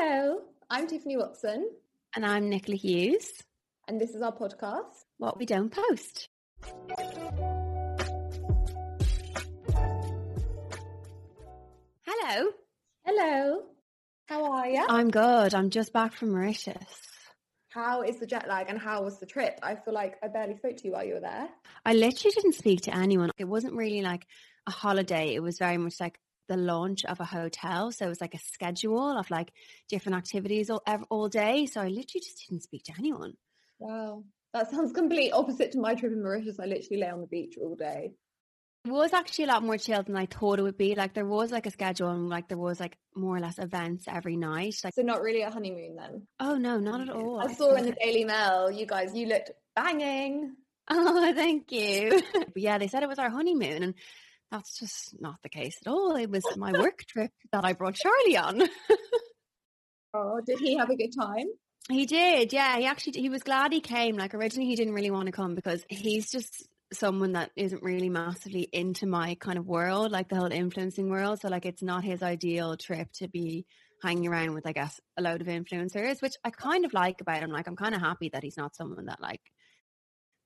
[0.00, 1.68] Hello, I'm Tiffany Watson,
[2.14, 3.42] And I'm Nicola Hughes.
[3.88, 5.06] and this is our podcast.
[5.16, 6.28] What we don't post.
[12.06, 12.50] Hello.
[13.04, 13.62] Hello,
[14.26, 14.84] how are you?
[14.88, 15.54] I'm good.
[15.54, 16.76] I'm just back from Mauritius.
[17.70, 19.58] How is the jet lag and how was the trip?
[19.62, 21.48] I feel like I barely spoke to you while you were there.
[21.84, 23.30] I literally didn't speak to anyone.
[23.38, 24.26] It wasn't really like
[24.66, 25.34] a holiday.
[25.34, 26.18] It was very much like
[26.48, 27.92] the launch of a hotel.
[27.92, 29.52] So it was like a schedule of like
[29.88, 31.66] different activities all, all day.
[31.66, 33.34] So I literally just didn't speak to anyone.
[33.78, 34.24] Wow,
[34.54, 36.58] that sounds complete opposite to my trip in Mauritius.
[36.58, 38.12] I literally lay on the beach all day.
[38.84, 40.94] It was actually a lot more chilled than I thought it would be.
[40.94, 44.04] Like there was like a schedule and like there was like more or less events
[44.08, 44.76] every night.
[44.82, 46.26] Like So not really a honeymoon then.
[46.40, 47.40] oh no, not at all.
[47.40, 47.92] I saw in the.
[47.92, 50.54] Daily Mail, you guys, you looked banging.
[50.90, 52.22] Oh, thank you.
[52.32, 53.94] but yeah, they said it was our honeymoon and
[54.50, 56.16] that's just not the case at all.
[56.16, 58.62] It was my work trip that I brought Charlie on.
[60.14, 61.46] Oh, did he have a good time?
[61.90, 62.76] He did, yeah.
[62.78, 64.16] He actually he was glad he came.
[64.16, 68.08] Like originally he didn't really want to come because he's just someone that isn't really
[68.08, 71.40] massively into my kind of world, like the whole influencing world.
[71.40, 73.66] So like it's not his ideal trip to be
[74.02, 77.42] hanging around with, I guess, a load of influencers, which I kind of like about
[77.42, 77.50] him.
[77.50, 79.42] Like I'm kind of happy that he's not someone that like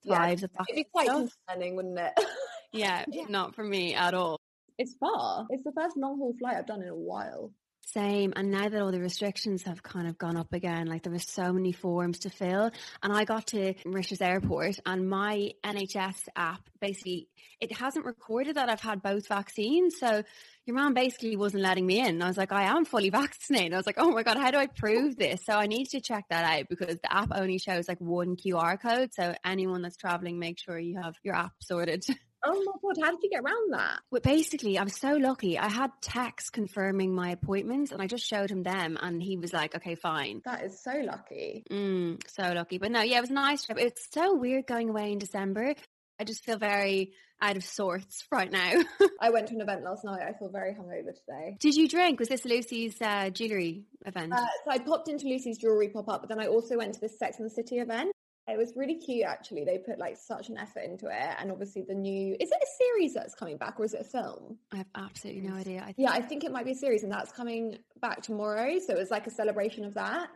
[0.05, 1.31] Yeah, thrives at that It'd be quite stuff.
[1.47, 2.13] concerning, wouldn't it?
[2.73, 3.25] Yeah, Yeah.
[3.29, 4.39] not for me at all.
[4.79, 5.47] it's far.
[5.51, 7.53] It's the first long haul flight I've done in a while.
[7.85, 8.33] Same.
[8.37, 11.25] And now that all the restrictions have kind of gone up again, like there was
[11.29, 12.71] so many forms to fill.
[13.03, 17.29] And I got to Mauritius Airport and my NHS app basically
[17.61, 19.99] it hasn't recorded that I've had both vaccines.
[19.99, 20.23] So
[20.65, 22.23] your man basically wasn't letting me in.
[22.23, 23.75] I was like, I am fully vaccinated.
[23.75, 24.75] I was like, oh my God, how do I oh.
[24.75, 25.45] prove this?
[25.45, 28.81] So I need to check that out because the app only shows like one QR
[28.81, 29.13] code.
[29.13, 32.05] So anyone that's traveling, make sure you have your app sorted.
[32.45, 34.01] Oh my god, how did you get around that?
[34.11, 35.59] Well, basically, I was so lucky.
[35.59, 39.53] I had texts confirming my appointments and I just showed him them and he was
[39.53, 40.43] like, okay, fine.
[40.45, 41.65] That is so lucky.
[41.71, 42.79] Mm, so lucky.
[42.79, 43.79] But no, yeah, it was a nice trip.
[43.79, 45.75] It's so weird going away in December.
[46.19, 48.81] I just feel very out of sorts right now.
[49.21, 50.23] I went to an event last night.
[50.23, 51.57] I feel very hungover today.
[51.59, 52.21] Did you drink?
[52.21, 54.33] Was this Lucy's uh, jewellery event?
[54.33, 57.01] Uh, so I popped into Lucy's jewelry pop up, but then I also went to
[57.01, 58.12] this Sex and the City event.
[58.49, 59.65] It was really cute, actually.
[59.65, 62.67] They put like such an effort into it, and obviously the new is it a
[62.79, 64.59] series that's coming back or is it a film?
[64.73, 65.85] I have absolutely no idea.
[65.87, 68.79] I Yeah, I think it might be a series, and that's coming back tomorrow.
[68.81, 70.31] So it was like a celebration of that.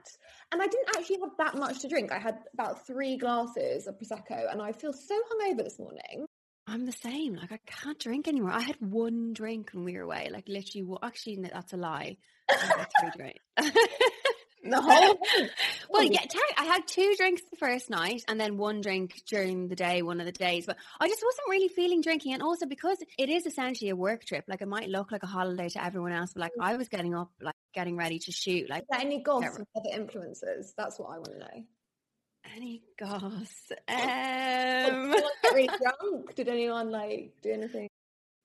[0.52, 2.12] And I didn't actually have that much to drink.
[2.12, 6.26] I had about three glasses of prosecco, and I feel so hungover this morning.
[6.68, 7.34] I'm the same.
[7.34, 8.52] Like I can't drink anymore.
[8.52, 10.28] I had one drink when we were away.
[10.32, 12.18] Like literally, wa- actually, no, that's a lie.
[12.48, 13.42] I had three drinks.
[14.71, 15.19] The whole
[15.91, 16.25] well, yeah,
[16.56, 20.21] I had two drinks the first night and then one drink during the day, one
[20.21, 20.66] of the days.
[20.66, 22.34] But I just wasn't really feeling drinking.
[22.34, 25.27] And also because it is essentially a work trip, like it might look like a
[25.27, 28.69] holiday to everyone else, but like I was getting up, like getting ready to shoot.
[28.69, 30.72] Like any from other influencers?
[30.77, 31.65] That's what I want to know.
[32.56, 33.72] any goss.
[33.88, 36.34] Um, anyone get really drunk?
[36.34, 37.88] Did anyone like do anything?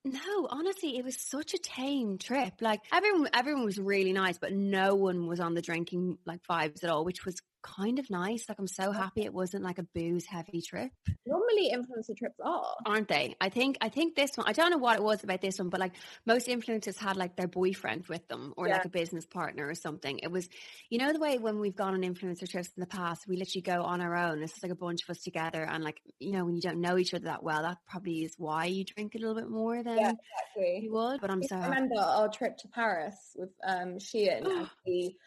[0.04, 2.54] No, honestly, it was such a tame trip.
[2.60, 6.84] Like everyone, everyone was really nice, but no one was on the drinking like vibes
[6.84, 8.48] at all, which was kind of nice.
[8.50, 10.92] Like I'm so happy it wasn't like a booze heavy trip,
[11.26, 12.76] Normally, influencer trips are.
[12.86, 13.36] aren't they?
[13.40, 14.48] I think, I think this one.
[14.48, 15.94] I don't know what it was about this one, but like
[16.26, 20.20] most influencers had like their boyfriend with them or like a business partner or something.
[20.20, 20.50] It was,
[20.90, 23.62] you know, the way when we've gone on influencer trips in the past, we literally
[23.62, 24.42] go on our own.
[24.44, 26.98] It's like a bunch of us together, and like you know, when you don't know
[26.98, 29.98] each other that well, that probably is why you drink a little bit more than
[29.98, 30.80] Yeah, exactly.
[30.84, 31.22] you would.
[31.22, 31.70] But I'm I so happy.
[31.70, 35.18] remember our trip to Paris with um Sheehan and we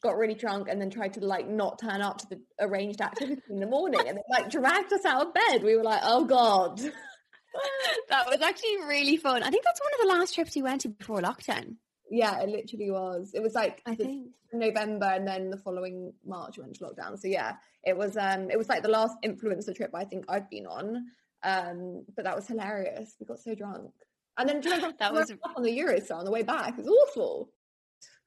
[0.00, 3.42] got really drunk and then tried to like not turn up to the arranged activity
[3.50, 5.62] in the morning and it like dragged us out of bed.
[5.62, 6.80] We were like, oh God.
[8.10, 9.42] that was actually really fun.
[9.42, 11.76] I think that's one of the last trips we went to before lockdown.
[12.10, 13.32] yeah, it literally was.
[13.34, 14.28] It was like I think.
[14.52, 17.18] November and then the following March we went to lockdown.
[17.18, 20.48] So yeah, it was um it was like the last influencer trip I think I've
[20.48, 21.04] been on.
[21.42, 23.14] Um but that was hilarious.
[23.20, 23.90] We got so drunk.
[24.38, 26.78] And then do you remember That was- on the Eurostar on the way back?
[26.78, 27.50] It was awful.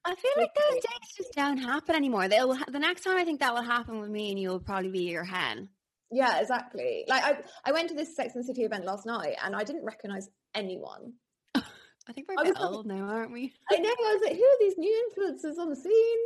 [0.03, 2.27] I feel like those days just don't happen anymore.
[2.27, 5.03] They'll the next time I think that will happen with me and you'll probably be
[5.03, 5.69] your hen.
[6.11, 7.05] Yeah, exactly.
[7.07, 9.63] Like I, I went to this Sex and the City event last night, and I
[9.63, 11.13] didn't recognize anyone.
[11.55, 13.53] I think we're a bit was like- old now, aren't we?
[13.71, 13.89] I know.
[13.89, 16.19] I was like, who are these new influencers on the scene?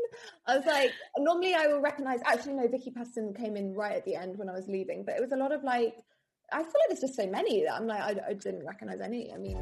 [0.48, 2.20] I was like, normally I will recognize.
[2.26, 5.16] Actually, no, Vicky Pattison came in right at the end when I was leaving, but
[5.16, 5.96] it was a lot of like.
[6.52, 9.34] I feel like there's just so many that I'm like, I, I didn't recognize any.
[9.34, 9.58] I mean,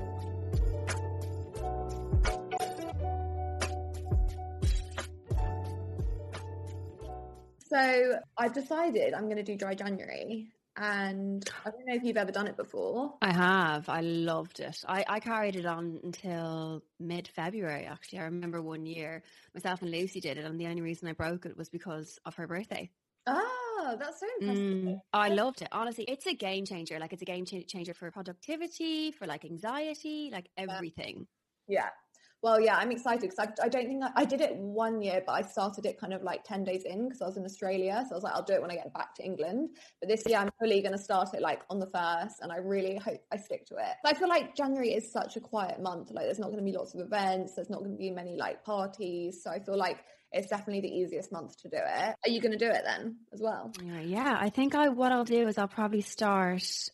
[7.74, 10.48] so I've decided I'm going to do dry January.
[10.76, 13.14] and I don't know if you've ever done it before.
[13.22, 13.90] I have.
[13.90, 14.84] I loved it.
[14.88, 18.20] I, I carried it on until mid February, actually.
[18.20, 19.24] I remember one year
[19.54, 22.36] myself and Lucy did it, and the only reason I broke it was because of
[22.36, 22.90] her birthday.
[23.28, 24.86] Oh, that's so interesting.
[24.86, 25.68] Mm, I loved it.
[25.72, 27.00] Honestly, it's a game changer.
[27.00, 31.28] Like, it's a game changer for productivity, for like anxiety, like everything.
[31.68, 31.90] Yeah.
[32.44, 35.24] Well, yeah, I'm excited because I, I, don't think I, I, did it one year,
[35.26, 38.04] but I started it kind of like 10 days in because I was in Australia.
[38.06, 39.70] So I was like, I'll do it when I get back to England.
[40.02, 42.58] But this year, I'm fully going to start it like on the first, and I
[42.58, 43.96] really hope I stick to it.
[44.04, 46.12] But I feel like January is such a quiet month.
[46.12, 48.36] Like, there's not going to be lots of events, there's not going to be many
[48.36, 49.42] like parties.
[49.42, 50.00] So I feel like
[50.34, 52.16] it's definitely the easiest month to do it.
[52.26, 53.72] Are you going to do it then as well?
[53.82, 54.38] Yeah, yeah.
[54.38, 56.90] I think I what I'll do is I'll probably start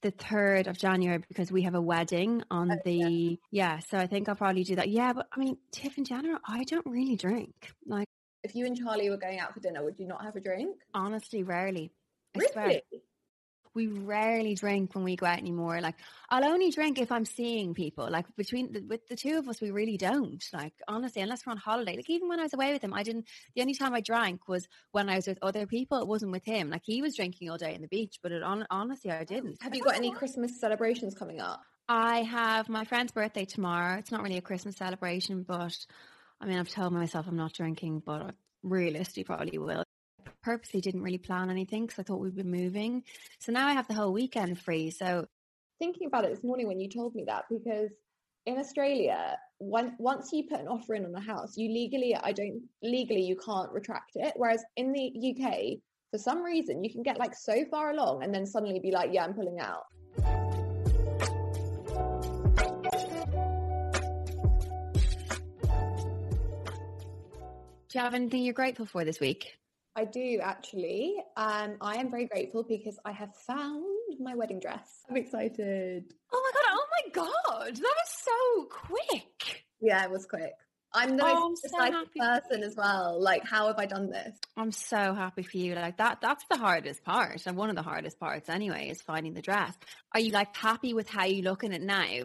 [0.00, 3.36] the 3rd of January because we have a wedding on oh, the yeah.
[3.50, 3.78] yeah.
[3.78, 4.88] so I think I'll probably do that.
[4.88, 7.72] Yeah, but I mean, Tiff in general, I don't really drink.
[7.86, 8.06] Like
[8.44, 10.76] if you and Charlie were going out for dinner, would you not have a drink?
[10.94, 11.90] Honestly, rarely.
[12.34, 12.52] I really?
[12.52, 12.80] Swear
[13.74, 15.80] we rarely drink when we go out anymore.
[15.80, 15.96] Like
[16.30, 18.08] I'll only drink if I'm seeing people.
[18.10, 20.42] Like between the, with the two of us, we really don't.
[20.52, 21.96] Like honestly, unless we're on holiday.
[21.96, 23.26] Like even when I was away with him, I didn't.
[23.54, 25.98] The only time I drank was when I was with other people.
[25.98, 26.70] It wasn't with him.
[26.70, 29.24] Like he was drinking all day in the beach, but it, on, honestly, I oh,
[29.24, 29.62] didn't.
[29.62, 31.60] Have you got any Christmas celebrations coming up?
[31.88, 33.98] I have my friend's birthday tomorrow.
[33.98, 35.74] It's not really a Christmas celebration, but
[36.40, 38.30] I mean, I've told myself I'm not drinking, but I,
[38.62, 39.84] realistically probably will
[40.48, 43.04] purposely didn't really plan anything because I thought we'd be moving.
[43.38, 44.90] So now I have the whole weekend free.
[44.90, 45.26] So
[45.78, 47.90] thinking about it this morning when you told me that because
[48.46, 52.62] in Australia, once you put an offer in on a house, you legally, I don't
[52.82, 54.32] legally, you can't retract it.
[54.36, 55.80] Whereas in the UK,
[56.10, 59.10] for some reason, you can get like so far along and then suddenly be like,
[59.12, 59.82] yeah, I'm pulling out.
[67.90, 69.58] Do you have anything you're grateful for this week?
[69.98, 71.16] I do actually.
[71.36, 73.84] Um, I am very grateful because I have found
[74.20, 75.02] my wedding dress.
[75.10, 76.14] I'm excited.
[76.32, 76.70] Oh my god!
[76.70, 77.10] Oh my
[77.66, 77.74] god!
[77.74, 79.64] That was so quick.
[79.80, 80.52] Yeah, it was quick.
[80.94, 83.20] I'm the oh, most excited so person as well.
[83.20, 84.38] Like, how have I done this?
[84.56, 85.74] I'm so happy for you.
[85.74, 87.44] Like that that's the hardest part.
[87.46, 89.76] And one of the hardest parts anyway is finding the dress.
[90.14, 92.22] Are you like happy with how you look in it now?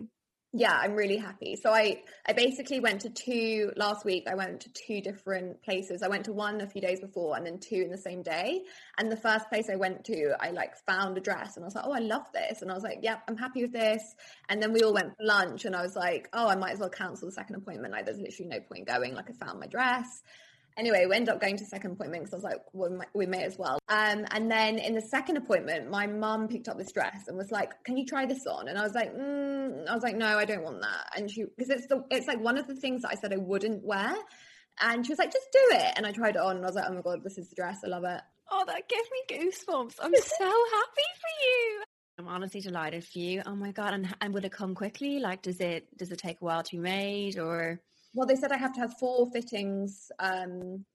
[0.53, 1.55] Yeah i'm really happy.
[1.55, 6.03] So i i basically went to two last week i went to two different places.
[6.03, 8.61] I went to one a few days before and then two in the same day.
[8.97, 11.75] And the first place i went to i like found a dress and i was
[11.75, 12.61] like oh i love this.
[12.61, 14.03] And i was like yeah i'm happy with this.
[14.47, 16.79] And then we all went for lunch and i was like oh i might as
[16.79, 17.91] well cancel the second appointment.
[17.91, 19.15] Like there's literally no point going.
[19.15, 20.21] Like i found my dress
[20.77, 23.07] Anyway, we ended up going to second appointment because I was like, well, we, might,
[23.13, 23.79] we may as well.
[23.89, 27.51] Um, and then in the second appointment, my mum picked up this dress and was
[27.51, 30.37] like, "Can you try this on?" And I was like, mm, "I was like, no,
[30.37, 33.03] I don't want that." And she, because it's the, it's like one of the things
[33.03, 34.15] that I said I wouldn't wear.
[34.81, 36.75] And she was like, "Just do it." And I tried it on, and I was
[36.75, 37.79] like, "Oh my god, this is the dress.
[37.85, 39.95] I love it." Oh, that gave me goosebumps.
[40.01, 41.83] I'm so happy for you.
[42.19, 43.41] I'm honestly delighted for you.
[43.45, 43.93] Oh my god!
[43.93, 45.19] And and would it come quickly?
[45.19, 47.79] Like, does it does it take a while to be made, or?
[48.13, 50.85] Well, they said I have to have four fittings um,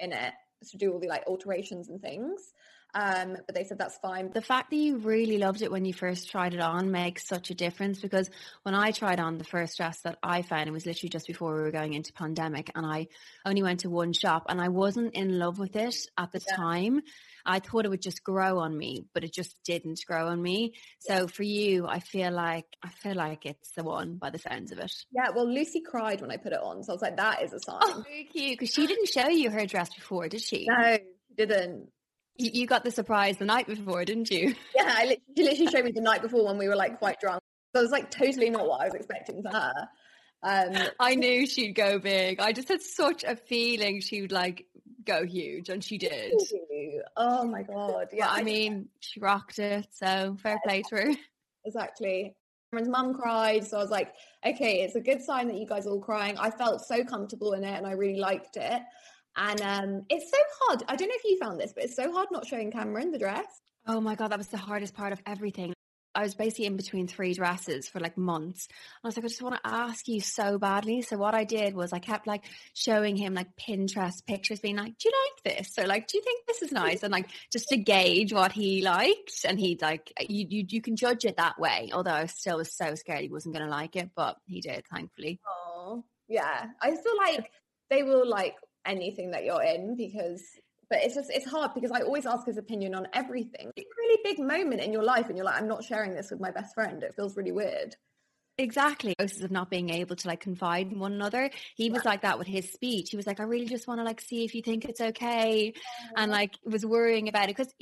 [0.00, 0.32] in it
[0.70, 2.52] to do all the like alterations and things.
[2.94, 4.30] Um, but they said that's fine.
[4.32, 7.50] The fact that you really loved it when you first tried it on makes such
[7.50, 8.30] a difference because
[8.62, 11.54] when I tried on the first dress that I found, it was literally just before
[11.54, 13.08] we were going into pandemic, and I
[13.44, 16.56] only went to one shop, and I wasn't in love with it at the yeah.
[16.56, 17.02] time.
[17.44, 20.74] I thought it would just grow on me, but it just didn't grow on me.
[21.00, 24.72] So for you, I feel like I feel like it's the one by the sounds
[24.72, 24.92] of it.
[25.12, 27.52] Yeah, well, Lucy cried when I put it on, so I was like, that is
[27.52, 27.78] a sign.
[27.82, 30.66] Oh, very cute because she didn't show you her dress before, did she?
[30.68, 31.88] No, she didn't.
[32.36, 34.54] You, you got the surprise the night before, didn't you?
[34.76, 37.18] Yeah, I literally, she literally showed me the night before when we were like quite
[37.20, 37.42] drunk.
[37.74, 39.88] So it was like totally not what I was expecting for her.
[40.42, 42.38] Um, I knew she'd go big.
[42.40, 44.66] I just had such a feeling she would like
[45.08, 46.34] go huge, and she did.
[47.16, 48.08] Oh my god!
[48.12, 49.88] Yeah, I mean, she rocked it.
[49.90, 51.14] So fair play to her.
[51.64, 52.34] Exactly.
[52.70, 54.14] Cameron's mum cried, so I was like,
[54.46, 56.38] okay, it's a good sign that you guys are all crying.
[56.38, 58.80] I felt so comfortable in it, and I really liked it.
[59.36, 60.82] And um, it's so hard.
[60.88, 63.18] I don't know if you found this, but it's so hard not showing Cameron the
[63.18, 63.46] dress.
[63.86, 65.74] Oh my god, that was the hardest part of everything.
[66.14, 68.66] I was basically in between three dresses for like months.
[69.04, 71.02] I was like, I just want to ask you so badly.
[71.02, 74.98] So what I did was I kept like showing him like Pinterest pictures, being like,
[74.98, 77.68] "Do you like this?" So like, "Do you think this is nice?" And like just
[77.68, 79.44] to gauge what he liked.
[79.44, 81.90] And he'd like, you you, you can judge it that way.
[81.92, 84.84] Although I still was so scared he wasn't going to like it, but he did,
[84.92, 85.40] thankfully.
[85.46, 87.50] Oh yeah, I feel like
[87.90, 90.42] they will like anything that you're in because
[90.90, 93.70] but it's just it's hard because I always ask his opinion on everything.
[93.76, 96.30] It's a really big moment in your life, and you're like, I'm not sharing this
[96.30, 97.02] with my best friend.
[97.02, 97.96] It feels really weird.
[98.58, 99.14] Exactly.
[99.20, 101.48] Of not being able to like confide in one another.
[101.76, 103.10] He was like that with his speech.
[103.10, 105.74] He was like, I really just want to like see if you think it's okay.
[106.16, 107.72] And like was worrying about it because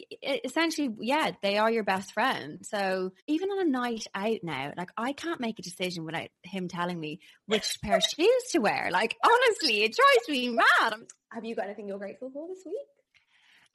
[0.44, 2.58] essentially, yeah, they are your best friend.
[2.62, 6.68] So even on a night out now, like I can't make a decision without him
[6.68, 8.90] telling me which pair of shoes to wear.
[8.92, 10.92] Like honestly, it drives me mad.
[10.92, 12.95] I'm Have you got anything you're grateful for this week?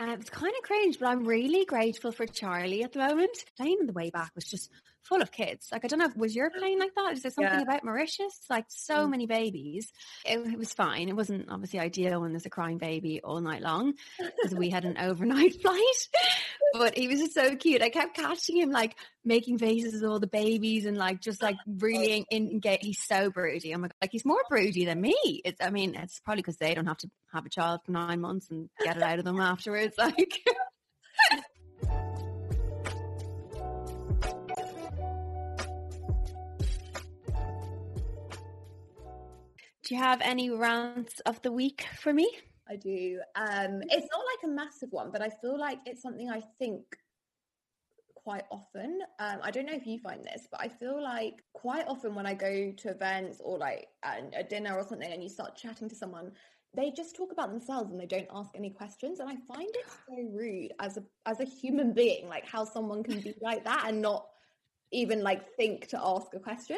[0.09, 3.45] It's kind of cringe, but I'm really grateful for Charlie at the moment.
[3.57, 4.69] Playing on the way back was just
[5.03, 5.67] full of kids.
[5.71, 7.13] Like I don't know, was your plane like that?
[7.13, 7.61] Is there something Yeah.
[7.61, 8.39] about Mauritius?
[8.49, 9.11] Like so Mm.
[9.11, 9.91] many babies.
[10.25, 11.09] It, it was fine.
[11.09, 14.85] It wasn't obviously ideal when there's a crying baby all night long because we had
[14.85, 16.07] an overnight flight.
[16.73, 17.81] But he was just so cute.
[17.81, 21.57] I kept catching him like making faces at all the babies and like just like
[21.79, 23.71] really in, in, he's so broody.
[23.71, 25.15] I'm like, like he's more broody than me.
[25.43, 28.21] It's I mean, it's probably because they don't have to have a child for nine
[28.21, 29.95] months and get it out of them afterwards.
[29.97, 30.39] Like
[39.91, 42.31] Do you have any rants of the week for me?
[42.69, 43.19] I do.
[43.35, 46.95] Um, it's not like a massive one, but I feel like it's something I think
[48.15, 49.01] quite often.
[49.19, 52.25] Um, I don't know if you find this, but I feel like quite often when
[52.25, 55.95] I go to events or like a dinner or something and you start chatting to
[55.95, 56.31] someone,
[56.73, 59.19] they just talk about themselves and they don't ask any questions.
[59.19, 63.03] And I find it so rude as a as a human being, like how someone
[63.03, 64.25] can be like that and not
[64.93, 66.77] even like think to ask a question.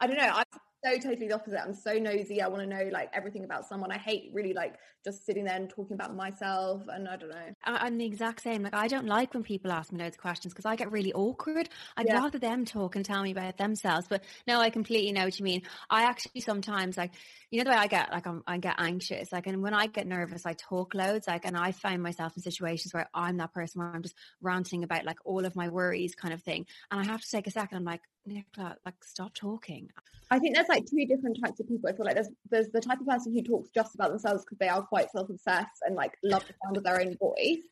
[0.00, 0.32] I don't know.
[0.34, 0.44] I'm
[0.84, 1.60] so totally the opposite.
[1.62, 2.42] I'm so nosy.
[2.42, 3.92] I want to know like everything about someone.
[3.92, 4.74] I hate really like
[5.04, 6.82] just sitting there and talking about myself.
[6.88, 7.54] And I don't know.
[7.64, 8.62] I- I'm the exact same.
[8.62, 11.12] Like I don't like when people ask me loads of questions because I get really
[11.12, 11.68] awkward.
[11.96, 12.18] I'd Yeah.
[12.20, 14.06] rather them talk and tell me about themselves.
[14.08, 15.62] But no, I completely know what you mean.
[15.88, 17.12] I actually sometimes like,
[17.50, 19.30] you know, the way I get like I'm, I get anxious.
[19.32, 21.28] Like, and when I get nervous, I talk loads.
[21.28, 24.82] Like, and I find myself in situations where I'm that person where I'm just ranting
[24.84, 26.66] about like all of my worries, kind of thing.
[26.90, 27.78] And I have to take a second.
[27.78, 29.90] I'm like, Nicola, like stop talking.
[30.30, 31.90] I think there's like two different types of people.
[31.90, 34.58] I feel like there's there's the type of person who talks just about themselves because
[34.58, 37.62] they are quite self-obsessed and like love the sound of their own voice.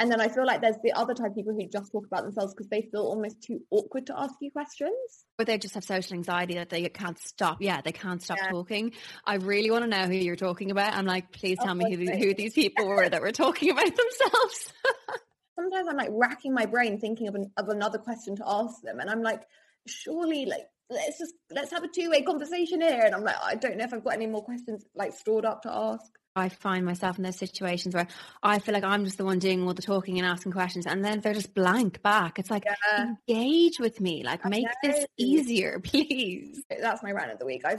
[0.00, 2.22] And then I feel like there's the other type of people who just talk about
[2.22, 4.94] themselves because they feel almost too awkward to ask you questions.
[5.40, 7.58] Or they just have social anxiety that they can't stop.
[7.60, 8.50] Yeah, they can't stop Yeah.
[8.52, 8.92] talking.
[9.26, 10.94] I really want to know who you're talking about.
[10.94, 13.70] I'm like, please Oh, tell me who, the- who these people were that were talking
[13.70, 14.72] about themselves.
[15.58, 19.00] Sometimes I'm like racking my brain thinking of an, of another question to ask them,
[19.00, 19.42] and I'm like,
[19.88, 23.02] surely like let's just let's have a two-way conversation here.
[23.04, 25.62] And I'm like, I don't know if I've got any more questions like stored up
[25.62, 26.10] to ask.
[26.36, 28.06] I find myself in those situations where
[28.44, 31.04] I feel like I'm just the one doing all the talking and asking questions, and
[31.04, 32.38] then they're just blank back.
[32.38, 33.14] It's like, Yeah.
[33.28, 36.62] engage with me, like make this easier, please.
[36.80, 37.62] that's my rant of the week.
[37.64, 37.76] I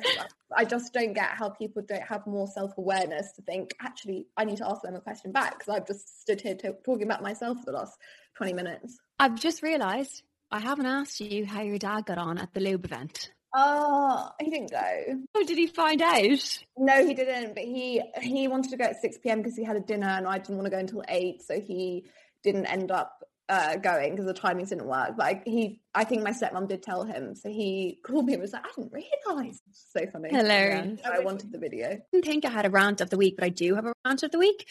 [0.55, 4.43] I just don't get how people don't have more self awareness to think actually I
[4.43, 7.21] need to ask them a question back because I've just stood here to, talking about
[7.23, 7.97] myself for the last
[8.35, 8.97] twenty minutes.
[9.19, 12.85] I've just realised I haven't asked you how your dad got on at the lube
[12.85, 13.31] event.
[13.55, 15.23] Oh, he didn't go.
[15.35, 16.59] Oh, did he find out?
[16.77, 17.55] No, he didn't.
[17.55, 20.27] But he he wanted to go at six pm because he had a dinner and
[20.27, 22.05] I didn't want to go until eight, so he
[22.43, 25.17] didn't end up uh, going because the timings didn't work.
[25.17, 28.41] But I, he, I think my stepmom did tell him, so he called me and
[28.41, 30.29] was like, "I didn't realise." So funny.
[30.29, 30.99] Hilarious.
[31.03, 31.87] Yeah, I wanted the video.
[31.89, 33.93] I didn't think I had a rant of the week, but I do have a
[34.05, 34.67] rant of the week.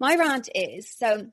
[0.00, 1.26] My rant is so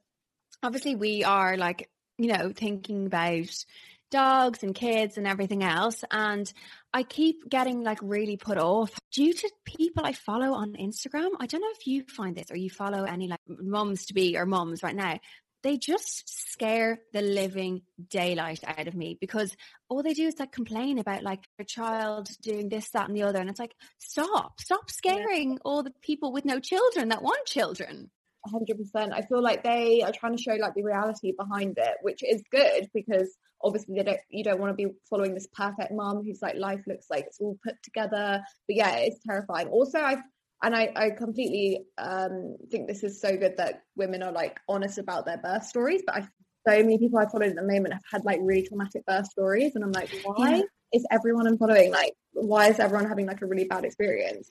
[0.61, 3.65] obviously we are like, you know, thinking about
[4.11, 6.03] dogs and kids and everything else.
[6.11, 6.51] And
[6.93, 11.29] I keep getting like really put off due to people I follow on Instagram.
[11.39, 14.37] I don't know if you find this or you follow any like mums to be
[14.37, 15.19] or mums right now.
[15.61, 19.53] They just scare the living daylight out of me because
[19.89, 23.23] all they do is like complain about like their child doing this, that, and the
[23.23, 23.39] other.
[23.39, 28.09] And it's like, stop, stop scaring all the people with no children that want children.
[28.49, 29.11] hundred percent.
[29.13, 32.41] I feel like they are trying to show like the reality behind it, which is
[32.49, 36.41] good because obviously they don't you don't want to be following this perfect mom who's
[36.41, 38.41] like life looks like it's all put together.
[38.67, 39.67] But yeah, it's terrifying.
[39.67, 40.21] Also I've
[40.61, 44.97] and I, I completely um think this is so good that women are like honest
[44.97, 46.03] about their birth stories.
[46.05, 46.27] But I
[46.67, 49.75] so many people I follow at the moment have had like really traumatic birth stories
[49.75, 50.61] and I'm like, why Yeah.
[50.93, 54.49] is everyone I'm following like why is everyone having like a really bad experience?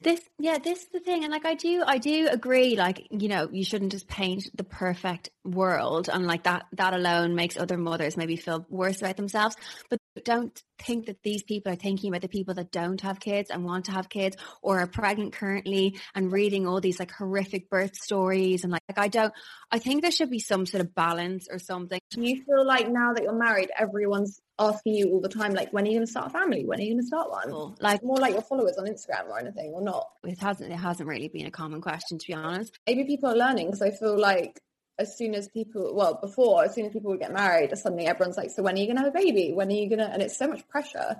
[0.00, 1.24] This, yeah, this is the thing.
[1.24, 2.76] And like, I do, I do agree.
[2.76, 6.08] Like, you know, you shouldn't just paint the perfect world.
[6.08, 9.56] And like that, that alone makes other mothers maybe feel worse about themselves.
[9.88, 13.50] But don't think that these people are thinking about the people that don't have kids
[13.50, 17.70] and want to have kids or are pregnant currently and reading all these like horrific
[17.70, 18.62] birth stories.
[18.62, 19.32] And like, like I don't,
[19.70, 22.00] I think there should be some sort of balance or something.
[22.10, 25.72] Do you feel like now that you're married, everyone's asking you all the time, like,
[25.72, 26.64] when are you going to start a family?
[26.64, 27.74] When are you going to start one?
[27.80, 30.08] Like More like your followers on Instagram or anything, or not?
[30.24, 32.78] it hasn't, it hasn't really been a common question to be honest.
[32.86, 34.60] Maybe people are learning because I feel like
[34.98, 38.36] as soon as people, well, before, as soon as people would get married, suddenly everyone's
[38.36, 39.52] like, so when are you going to have a baby?
[39.52, 41.16] When are you going to, and it's so much pressure.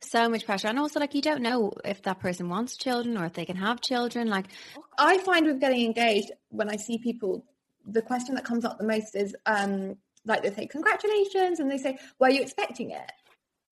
[0.00, 0.68] So much pressure.
[0.68, 3.56] And also, like, you don't know if that person wants children or if they can
[3.56, 4.28] have children.
[4.28, 4.46] Like,
[4.98, 7.44] I find with getting engaged, when I see people,
[7.84, 11.60] the question that comes up the most is um, like they say, Congratulations.
[11.60, 13.12] And they say, Were you expecting it?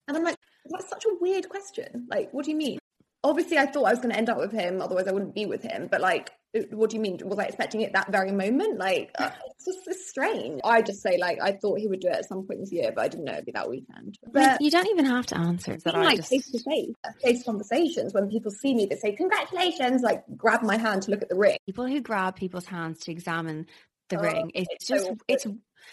[0.07, 0.37] And I'm like,
[0.69, 2.07] That's such a weird question.
[2.09, 2.79] Like, what do you mean?
[3.23, 5.47] Obviously, I thought I was going to end up with him, otherwise, I wouldn't be
[5.47, 5.87] with him.
[5.89, 6.31] But like,
[6.71, 7.19] what do you mean?
[7.25, 8.77] Was I expecting it that very moment?
[8.77, 10.61] Like, uh, it's just it's strange.
[10.63, 12.91] I just say like I thought he would do it at some point this year,
[12.95, 14.17] but I didn't know it'd be that weekend.
[14.31, 15.77] But you don't even have to answer.
[15.83, 20.23] But like face to face, face conversations when people see me, they say congratulations, like
[20.37, 21.57] grab my hand to look at the ring.
[21.65, 23.67] People who grab people's hands to examine
[24.09, 25.47] the oh, ring, it's, it's just so it's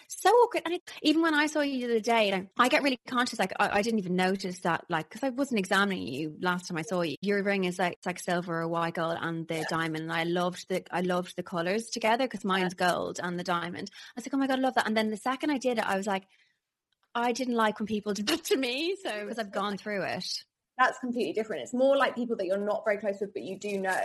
[0.09, 0.63] so awkward.
[0.65, 3.39] And it, even when I saw you the other day, like, I get really conscious.
[3.39, 6.79] Like I, I didn't even notice that, like, because I wasn't examining you last time
[6.79, 7.17] I saw you.
[7.21, 9.65] Your ring is like it's like silver or white gold and the yeah.
[9.69, 10.05] diamond.
[10.05, 12.89] And I loved the I loved the colors together because mine's yeah.
[12.89, 13.91] gold and the diamond.
[13.93, 14.87] I was like, oh my god, I love that.
[14.87, 16.25] And then the second I did it, I was like,
[17.15, 18.97] I didn't like when people did that to me.
[19.03, 20.45] So because I've gone through it
[20.79, 21.63] that's completely different.
[21.63, 24.01] It's more like people that you're not very close with, but you do know.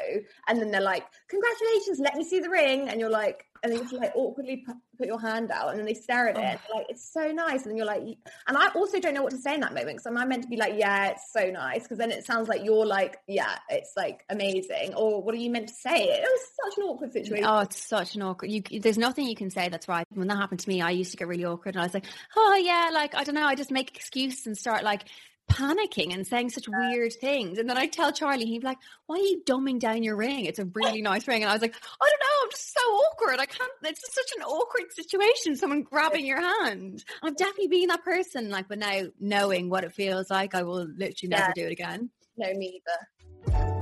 [0.47, 2.89] And then they're like, congratulations, let me see the ring.
[2.89, 4.65] And you're like, and then you like awkwardly
[4.97, 6.59] put your hand out and then they stare at it.
[6.69, 6.77] Oh.
[6.77, 7.63] like, it's so nice.
[7.63, 8.01] And then you're like,
[8.47, 10.01] and I also don't know what to say in that moment.
[10.01, 11.83] So I'm meant to be like, yeah, it's so nice.
[11.83, 14.93] Because then it sounds like you're like, yeah, it's like amazing.
[14.95, 16.03] Or what are you meant to say?
[16.03, 17.45] It was such an awkward situation.
[17.45, 18.51] Oh, it's such an awkward.
[18.51, 20.05] You, there's nothing you can say that's right.
[20.13, 21.75] When that happened to me, I used to get really awkward.
[21.75, 22.05] And I was like,
[22.35, 23.45] oh, yeah, like, I don't know.
[23.45, 25.03] I just make excuses and start like
[25.51, 27.57] panicking and saying such weird things.
[27.57, 30.45] And then I tell Charlie, he'd be like, Why are you dumbing down your ring?
[30.45, 31.43] It's a really nice ring.
[31.43, 33.39] And I was like, I don't know, I'm just so awkward.
[33.39, 37.03] I can't it's just such an awkward situation, someone grabbing your hand.
[37.23, 40.85] I've definitely been that person, like but now knowing what it feels like, I will
[40.85, 41.63] literally never yeah.
[41.63, 42.09] do it again.
[42.37, 43.77] No, me either.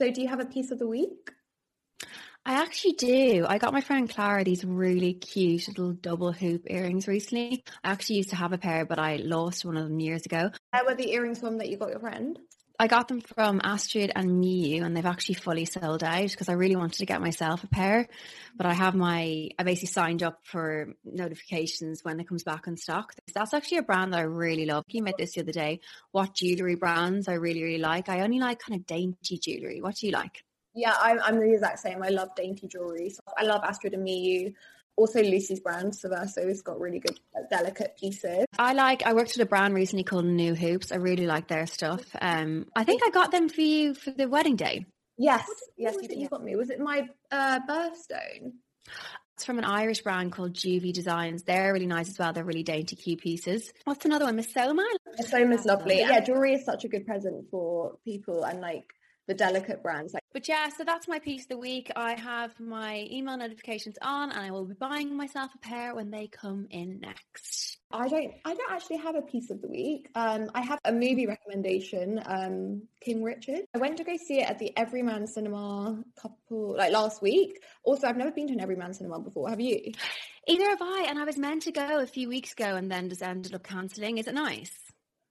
[0.00, 1.32] So do you have a piece of the week?
[2.48, 3.44] I actually do.
[3.46, 7.62] I got my friend Clara these really cute little double hoop earrings recently.
[7.84, 10.50] I actually used to have a pair, but I lost one of them years ago.
[10.70, 12.38] Where were the earrings from that you got your friend?
[12.78, 16.54] I got them from Astrid and Miyu, and they've actually fully sold out because I
[16.54, 18.08] really wanted to get myself a pair.
[18.56, 22.78] But I have my, I basically signed up for notifications when it comes back in
[22.78, 23.12] stock.
[23.34, 24.86] That's actually a brand that I really love.
[24.88, 25.80] Came out this the other day.
[26.12, 28.08] What jewelry brands I really, really like?
[28.08, 29.82] I only like kind of dainty jewelry.
[29.82, 30.44] What do you like?
[30.78, 32.04] Yeah, I'm, I'm the exact same.
[32.04, 33.10] I love dainty jewelry.
[33.10, 34.54] So I love Astrid and Miyu.
[34.96, 37.18] Also, Lucy's brand, Saverso, has got really good,
[37.50, 38.44] delicate pieces.
[38.58, 39.04] I like.
[39.04, 40.92] I worked with a brand recently called New Hoops.
[40.92, 42.04] I really like their stuff.
[42.20, 44.86] Um, I think I got them for you for the wedding day.
[45.16, 45.44] Yes,
[45.76, 46.54] yes, you, you got me.
[46.54, 48.52] Was it my uh, birthstone?
[49.34, 51.42] It's from an Irish brand called Juvi Designs.
[51.42, 52.32] They're really nice as well.
[52.32, 53.72] They're really dainty, cute pieces.
[53.84, 54.36] What's another one?
[54.36, 54.84] Missoma?
[55.16, 55.98] Missoma's lovely.
[55.98, 58.94] Yeah, jewelry is such a good present for people and like
[59.28, 60.14] the delicate brands.
[60.32, 61.92] But yeah, so that's my piece of the week.
[61.94, 66.10] I have my email notifications on, and I will be buying myself a pair when
[66.10, 67.78] they come in next.
[67.90, 70.08] I don't, I don't actually have a piece of the week.
[70.14, 72.20] Um, I have a movie recommendation.
[72.24, 73.60] Um, King Richard.
[73.74, 77.60] I went to go see it at the Everyman Cinema couple like last week.
[77.84, 79.48] Also, I've never been to an Everyman Cinema before.
[79.50, 79.92] Have you?
[80.48, 81.06] Either have I.
[81.08, 83.62] And I was meant to go a few weeks ago, and then just ended up
[83.62, 84.16] cancelling.
[84.18, 84.72] Is it nice?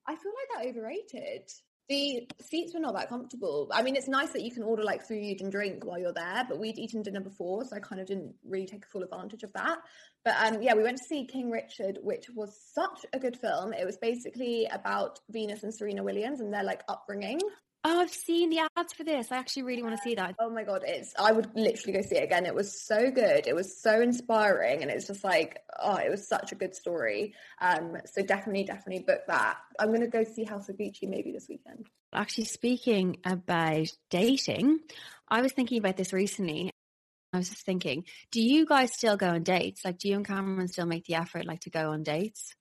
[0.08, 1.52] I feel like that overrated
[1.90, 3.70] the seats were not that comfortable.
[3.72, 6.46] I mean, it's nice that you can order like food and drink while you're there,
[6.48, 9.54] but we'd eaten dinner before, so I kind of didn't really take full advantage of
[9.54, 9.78] that.
[10.26, 13.72] But um, yeah, we went to see King Richard, which was such a good film.
[13.72, 17.40] It was basically about Venus and Serena Williams and their like upbringing.
[17.84, 19.32] Oh, I've seen the ads for this.
[19.32, 20.36] I actually really want to see that.
[20.40, 22.46] Oh my god, it's I would literally go see it again.
[22.46, 23.48] It was so good.
[23.48, 27.34] It was so inspiring and it's just like, oh, it was such a good story.
[27.62, 29.58] Um, so definitely, definitely book that.
[29.80, 31.88] I'm gonna go see House of Gucci maybe this weekend.
[32.14, 34.80] Actually, speaking about dating,
[35.30, 36.72] I was thinking about this recently.
[37.34, 39.84] I was just thinking, do you guys still go on dates?
[39.84, 42.54] Like, do you and Cameron still make the effort, like, to go on dates?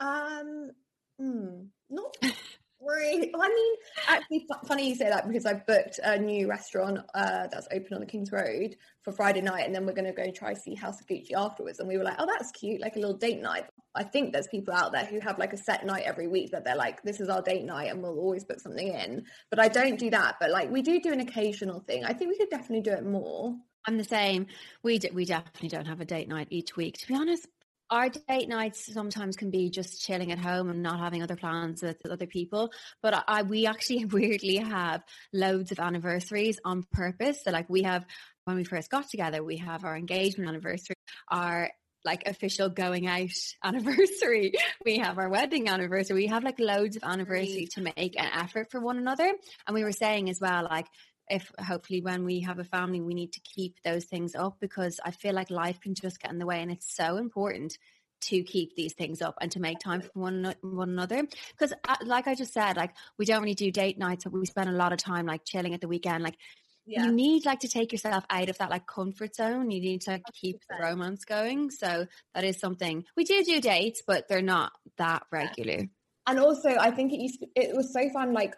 [0.00, 0.70] Um,
[1.18, 2.16] hmm, not
[2.88, 3.30] Really?
[3.38, 3.74] I mean,
[4.08, 8.00] actually, funny you say that because I've booked a new restaurant uh, that's open on
[8.00, 10.98] the King's Road for Friday night, and then we're going to go try see House
[10.98, 11.80] of Gucci afterwards.
[11.80, 13.64] And we were like, oh, that's cute, like a little date night.
[13.94, 16.64] I think there's people out there who have like a set night every week that
[16.64, 19.24] they're like, this is our date night, and we'll always book something in.
[19.50, 20.36] But I don't do that.
[20.40, 22.04] But like, we do do an occasional thing.
[22.04, 23.54] I think we could definitely do it more.
[23.86, 24.46] I'm the same.
[24.82, 26.98] We d- we definitely don't have a date night each week.
[26.98, 27.46] To be honest,
[27.90, 31.82] our date nights sometimes can be just chilling at home and not having other plans
[31.82, 32.70] with other people.
[33.02, 37.44] But I, we actually weirdly have loads of anniversaries on purpose.
[37.44, 38.04] So like we have
[38.44, 40.96] when we first got together, we have our engagement anniversary,
[41.30, 41.70] our
[42.04, 43.30] like official going out
[43.64, 44.52] anniversary.
[44.84, 46.16] We have our wedding anniversary.
[46.16, 49.30] We have like loads of anniversaries to make an effort for one another.
[49.66, 50.86] And we were saying as well, like
[51.30, 55.00] if hopefully when we have a family, we need to keep those things up because
[55.04, 56.60] I feel like life can just get in the way.
[56.60, 57.78] And it's so important
[58.20, 61.26] to keep these things up and to make time for one one another.
[61.52, 64.46] Because uh, like i just said like we don't really do date nights but we
[64.46, 66.24] spend a lot of time like chilling at the weekend.
[66.24, 66.36] Like
[66.84, 67.04] yeah.
[67.04, 69.70] you need like to take yourself out of that like comfort zone.
[69.70, 71.70] You need to like, keep the romance going.
[71.70, 75.88] So that is something we do do dates but they're not that regular.
[76.26, 78.54] And also i think it used to, it was so fun like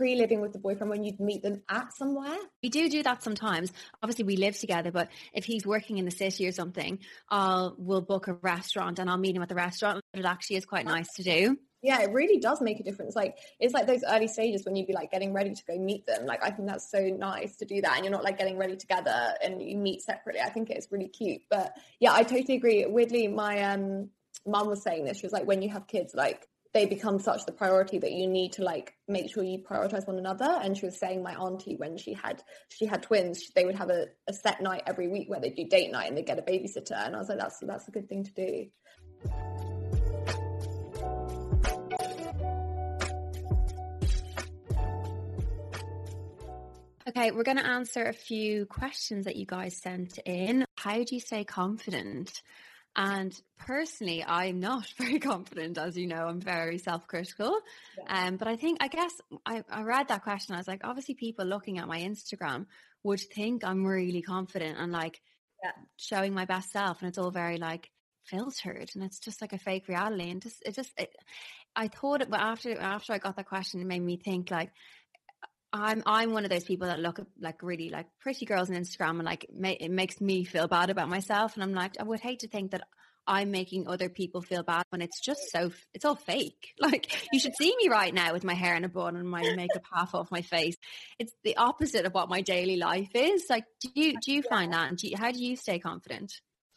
[0.00, 2.38] pre-living with the boyfriend when you'd meet them at somewhere?
[2.62, 3.70] We do do that sometimes.
[4.02, 8.00] Obviously, we live together, but if he's working in the city or something, I'll we'll
[8.00, 10.00] book a restaurant and I'll meet him at the restaurant.
[10.14, 11.58] It actually is quite nice to do.
[11.82, 13.14] Yeah, it really does make a difference.
[13.14, 16.06] Like it's like those early stages when you'd be like getting ready to go meet
[16.06, 16.24] them.
[16.24, 18.76] Like I think that's so nice to do that, and you're not like getting ready
[18.76, 20.40] together and you meet separately.
[20.40, 21.42] I think it's really cute.
[21.50, 22.86] But yeah, I totally agree.
[22.86, 24.08] Weirdly, my um
[24.46, 25.18] mum was saying this.
[25.18, 28.26] She was like, when you have kids, like they become such the priority that you
[28.26, 31.76] need to like make sure you prioritize one another and she was saying my auntie
[31.76, 35.28] when she had she had twins they would have a, a set night every week
[35.28, 37.58] where they do date night and they get a babysitter and i was like that's
[37.60, 38.66] that's a good thing to do
[47.08, 50.64] Okay, we're going to answer a few questions that you guys sent in.
[50.76, 52.40] How do you stay confident?
[52.96, 57.60] And personally, I'm not very confident, as you know, I'm very self critical.
[57.98, 58.26] Yeah.
[58.26, 59.12] Um, but I think, I guess
[59.46, 60.54] I, I read that question.
[60.54, 62.66] I was like, obviously, people looking at my Instagram
[63.02, 65.20] would think I'm really confident and like
[65.62, 65.72] yeah.
[65.96, 67.00] showing my best self.
[67.00, 67.88] And it's all very like
[68.24, 70.30] filtered and it's just like a fake reality.
[70.30, 71.14] And just, it just, it,
[71.76, 74.70] I thought it, but after, after I got that question, it made me think like,
[75.72, 78.76] I'm I'm one of those people that look at like really like pretty girls on
[78.76, 82.02] Instagram and like ma- it makes me feel bad about myself and I'm like I
[82.02, 82.82] would hate to think that
[83.26, 86.74] I'm making other people feel bad when it's just so it's all fake.
[86.80, 89.42] Like you should see me right now with my hair in a bun and my
[89.54, 90.76] makeup half off my face.
[91.18, 93.44] It's the opposite of what my daily life is.
[93.48, 96.32] Like do you do you find that and do you, how do you stay confident?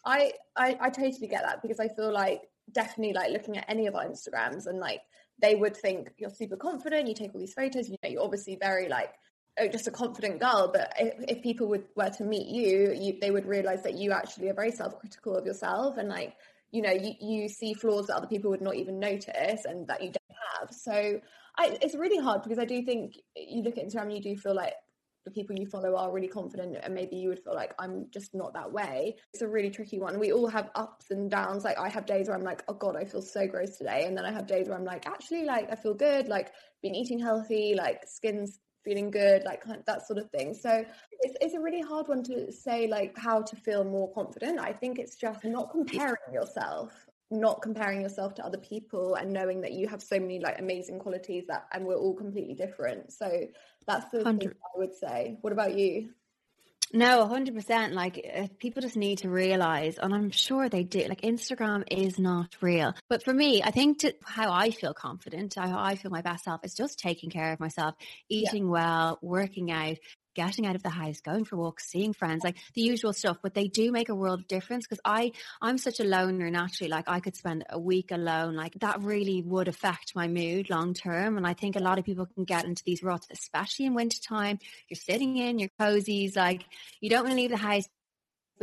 [0.06, 3.88] I, I I totally get that because I feel like definitely like looking at any
[3.88, 5.02] of our Instagrams and like
[5.44, 8.56] they would think you're super confident, you take all these photos, you know, you're obviously
[8.56, 9.14] very like
[9.60, 10.72] oh, just a confident girl.
[10.74, 14.12] But if, if people would were to meet you, you, they would realize that you
[14.12, 16.34] actually are very self-critical of yourself and like,
[16.72, 20.02] you know, you, you see flaws that other people would not even notice and that
[20.02, 20.72] you don't have.
[20.72, 21.20] So
[21.58, 24.38] I, it's really hard because I do think you look at Instagram and you do
[24.38, 24.74] feel like
[25.26, 28.34] the people you follow are really confident and maybe you would feel like I'm just
[28.34, 29.16] not that way.
[29.34, 30.20] It's a really tricky one.
[30.20, 31.64] We all have ups and downs.
[31.64, 34.06] Like I have days where I'm like, oh God, I feel so gross today.
[34.06, 36.96] And then I have days where I'm like, actually, like I feel good, like been
[36.96, 40.54] eating healthy, like skin's feeling good, like that sort of thing.
[40.54, 40.84] So
[41.22, 44.60] it's, it's a really hard one to say like how to feel more confident.
[44.60, 46.92] I think it's just not comparing yourself
[47.34, 51.00] not comparing yourself to other people and knowing that you have so many like amazing
[51.00, 53.48] qualities that and we're all completely different so
[53.86, 55.38] that's the thing I would say.
[55.42, 56.10] What about you?
[56.96, 57.94] No, 100%.
[57.94, 62.20] Like, uh, people just need to realize, and I'm sure they do, like, Instagram is
[62.20, 62.94] not real.
[63.10, 66.44] But for me, I think to, how I feel confident, how I feel my best
[66.44, 67.96] self is just taking care of myself,
[68.30, 68.70] eating yeah.
[68.70, 69.98] well, working out,
[70.34, 73.38] getting out of the house, going for walks, seeing friends, like the usual stuff.
[73.42, 76.90] But they do make a world of difference because I, I'm such a loner naturally.
[76.90, 78.56] Like I could spend a week alone.
[78.56, 81.38] Like that really would affect my mood long term.
[81.38, 84.60] And I think a lot of people can get into these ruts, especially in wintertime.
[84.90, 86.64] You're sitting in your cozies, like
[87.00, 87.88] you don't want to leave the house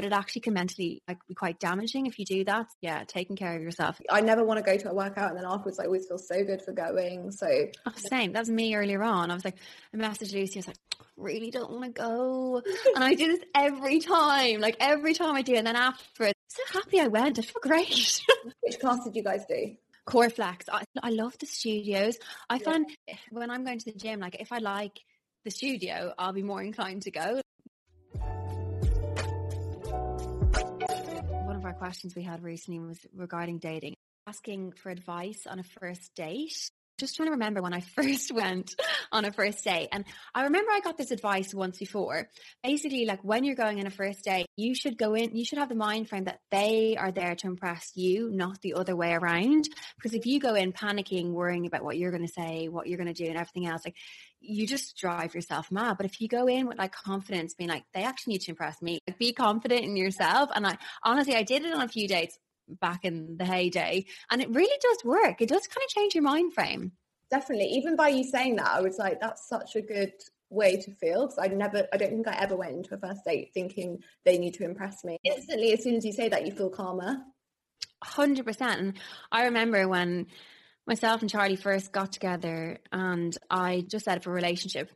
[0.00, 2.66] but it actually can mentally like be quite damaging if you do that.
[2.80, 4.00] Yeah, taking care of yourself.
[4.10, 6.42] I never want to go to a workout and then afterwards I always feel so
[6.42, 7.30] good for going.
[7.32, 7.46] So
[7.86, 8.32] oh, same.
[8.32, 9.30] That was me earlier on.
[9.30, 9.56] I was like,
[9.92, 10.78] I messaged Lucy, I was like,
[11.18, 12.62] really don't want to go.
[12.94, 15.54] and I do this every time, like every time I do.
[15.54, 17.38] And then after so happy I went.
[17.38, 18.22] I feel great.
[18.62, 19.76] Which class did you guys do?
[20.06, 20.64] Core flex.
[20.72, 22.16] I, I love the studios.
[22.48, 22.64] I yeah.
[22.64, 24.98] find eh, when I'm going to the gym, like if I like
[25.44, 27.42] the studio, I'll be more inclined to go.
[31.70, 33.94] Our questions we had recently was regarding dating,
[34.26, 36.68] asking for advice on a first date.
[37.00, 38.74] Just trying to remember when I first went
[39.10, 39.88] on a first date.
[39.90, 42.28] And I remember I got this advice once before.
[42.62, 45.58] Basically, like when you're going on a first date, you should go in, you should
[45.58, 49.14] have the mind frame that they are there to impress you, not the other way
[49.14, 49.68] around.
[49.96, 52.98] Because if you go in panicking, worrying about what you're going to say, what you're
[52.98, 53.96] going to do, and everything else, like
[54.40, 55.96] you just drive yourself mad.
[55.96, 58.80] But if you go in with like confidence, being like, they actually need to impress
[58.82, 60.50] me, like, be confident in yourself.
[60.54, 62.38] And I honestly, I did it on a few dates
[62.80, 65.40] back in the heyday, and it really does work.
[65.40, 66.92] It does kind of change your mind frame.
[67.30, 67.66] Definitely.
[67.66, 70.12] Even by you saying that, I was like, that's such a good
[70.50, 73.24] way to feel because I never, I don't think I ever went into a first
[73.24, 75.16] date thinking they need to impress me.
[75.22, 77.18] Instantly, as soon as you say that, you feel calmer.
[78.04, 78.60] 100%.
[78.60, 78.94] And
[79.30, 80.26] I remember when
[80.88, 84.90] myself and Charlie first got together and I just set up a relationship.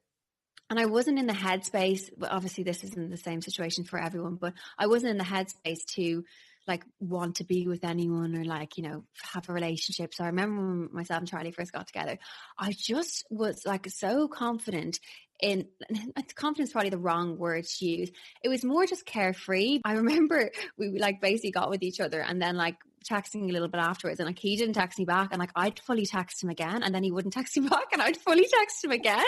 [0.70, 2.10] and I wasn't in the headspace.
[2.16, 4.36] But obviously, this isn't the same situation for everyone.
[4.36, 6.24] But I wasn't in the headspace to
[6.66, 10.14] like want to be with anyone or like you know have a relationship.
[10.14, 12.18] So I remember when myself and Charlie first got together,
[12.58, 15.00] I just was like so confident
[15.40, 15.66] in
[16.34, 18.10] confidence probably the wrong word to use.
[18.42, 19.80] It was more just carefree.
[19.84, 23.68] I remember we like basically got with each other and then like texting a little
[23.68, 26.48] bit afterwards and like he didn't text me back and like I'd fully text him
[26.48, 29.24] again and then he wouldn't text me back and I'd fully text him again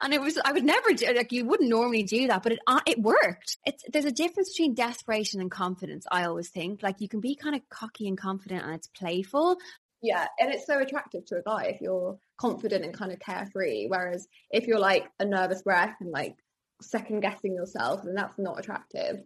[0.00, 2.58] and it was I would never do like you wouldn't normally do that but it
[2.66, 7.00] uh, it worked it's there's a difference between desperation and confidence I always think like
[7.00, 9.58] you can be kind of cocky and confident and it's playful
[10.00, 13.86] yeah and it's so attractive to a guy if you're confident and kind of carefree.
[13.88, 16.36] Whereas if you're like a nervous wreck and like
[16.80, 19.20] second guessing yourself then that's not attractive.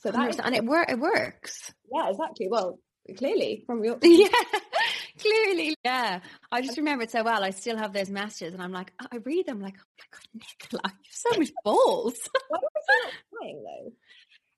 [0.00, 1.72] So that and it, wor- it works.
[1.92, 2.48] Yeah exactly.
[2.50, 2.78] Well
[3.16, 4.28] clearly from your yeah.
[5.18, 6.20] Clearly yeah.
[6.50, 9.16] I just remember it so well i still have those messages and i'm like i
[9.24, 12.28] read them like oh my god nicola you have so much balls.
[12.48, 13.92] Why was not crying though?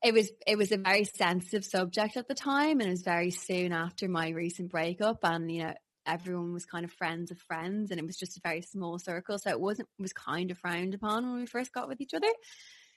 [0.05, 3.31] It was it was a very sensitive subject at the time and it was very
[3.31, 5.75] soon after my recent breakup and you know
[6.07, 9.39] everyone was kind of friends of friends and it was just a very small circle
[9.39, 12.31] so it wasn't was kind of frowned upon when we first got with each other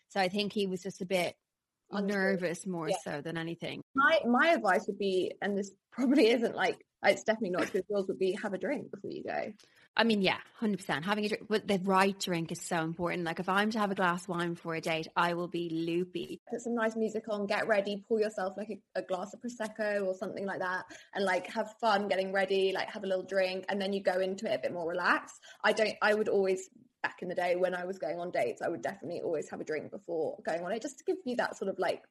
[0.10, 1.36] so i think he was just a bit
[1.92, 2.96] nervous more yeah.
[3.04, 3.82] so than anything.
[3.96, 8.08] My my advice would be, and this probably isn't like it's definitely not good rules,
[8.08, 9.54] would be have a drink before you go.
[10.00, 11.04] I mean, yeah, hundred percent.
[11.04, 13.26] Having a drink, but the right drink is so important.
[13.26, 15.70] Like if I'm to have a glass of wine for a date, I will be
[15.70, 16.40] loopy.
[16.50, 20.06] Put some nice music on, get ready, pour yourself like a, a glass of prosecco
[20.06, 22.72] or something like that, and like have fun getting ready.
[22.74, 25.36] Like have a little drink, and then you go into it a bit more relaxed.
[25.66, 25.96] I don't.
[26.02, 26.70] I would always
[27.04, 29.60] back in the day when I was going on dates, I would definitely always have
[29.60, 32.04] a drink before going on it, just to give you that sort of like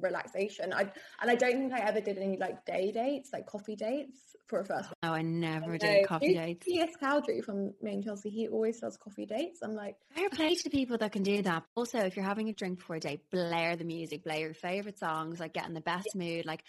[0.00, 0.72] relaxation.
[0.72, 4.18] I and I don't think I ever did any like day dates, like coffee dates
[4.46, 4.90] for a first.
[5.02, 6.64] Oh, I never I did coffee dates.
[6.66, 6.90] P.S.
[7.00, 9.60] Cowdrey from Made in Chelsea, he always does coffee dates.
[9.62, 11.64] I'm like, fair play to people that can do that.
[11.74, 14.98] Also, if you're having a drink before a date, blare the music, blare your favorite
[14.98, 16.22] songs, like get in the best yeah.
[16.22, 16.62] mood, like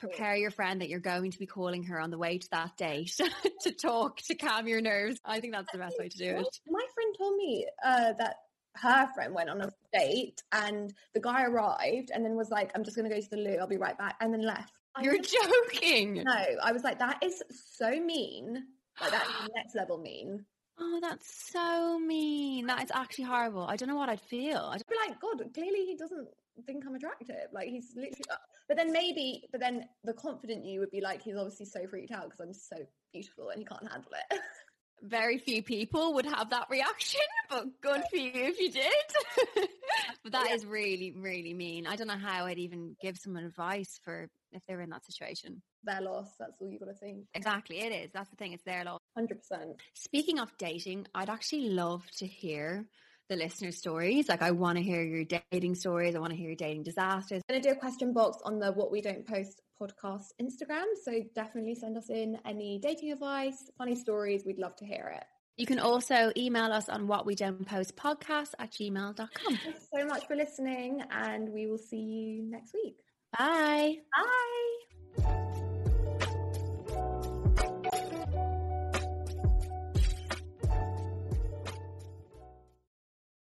[0.00, 2.76] prepare your friend that you're going to be calling her on the way to that
[2.76, 3.18] date
[3.62, 5.18] to talk to calm your nerves.
[5.24, 6.60] I think that's the best way to do it.
[6.68, 8.36] My friend told me uh, that
[8.76, 12.84] her friend went on a date and the guy arrived and then was like, I'm
[12.84, 13.56] just going to go to the loo.
[13.60, 14.16] I'll be right back.
[14.20, 14.72] And then left.
[15.02, 16.22] You're joking.
[16.24, 18.64] No, I was like, that is so mean.
[19.00, 20.44] Like that's next level mean.
[20.78, 22.66] Oh, that's so mean.
[22.66, 23.64] That is actually horrible.
[23.64, 24.70] I don't know what I'd feel.
[24.72, 26.26] I'd be like, God, clearly he doesn't
[26.66, 27.48] think I'm attractive.
[27.52, 28.36] Like he's literally, uh,
[28.68, 32.12] but then maybe, but then the confident you would be like, he's obviously so freaked
[32.12, 32.76] out because I'm so
[33.12, 34.40] beautiful and he can't handle it.
[35.04, 38.92] very few people would have that reaction, but good for you if you did.
[40.22, 40.54] but that yeah.
[40.54, 41.86] is really, really mean.
[41.86, 45.62] I don't know how I'd even give someone advice for if they're in that situation.
[45.84, 46.28] Their loss.
[46.38, 47.24] That's all you got to think.
[47.34, 48.10] Exactly, it is.
[48.12, 48.52] That's the thing.
[48.52, 49.00] It's their loss.
[49.16, 49.76] Hundred percent.
[49.94, 52.86] Speaking of dating, I'd actually love to hear
[53.28, 54.28] the listener stories.
[54.28, 56.14] Like, I want to hear your dating stories.
[56.14, 57.42] I want to hear your dating disasters.
[57.48, 60.84] I'm going to do a question box on the What We Don't Post podcast Instagram.
[61.02, 64.44] So definitely send us in any dating advice, funny stories.
[64.44, 65.24] We'd love to hear it.
[65.56, 69.56] You can also email us on what we don't post podcast at gmail.com.
[69.56, 72.98] Thanks so much for listening, and we will see you next week.
[73.38, 73.98] Bye.
[75.16, 75.70] Bye.